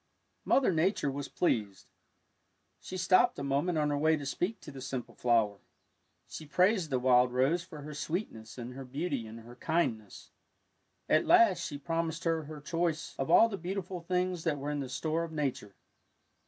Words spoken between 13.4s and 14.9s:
the beautiful things that were in the